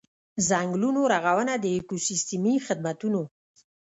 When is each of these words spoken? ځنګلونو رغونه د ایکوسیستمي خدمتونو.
ځنګلونو 0.49 1.01
رغونه 1.13 1.53
د 1.57 1.65
ایکوسیستمي 1.75 2.55
خدمتونو. 2.65 3.21